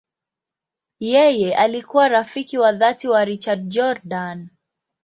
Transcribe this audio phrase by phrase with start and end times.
[0.99, 4.49] Yeye alikuwa rafiki wa dhati wa Richard Jordan.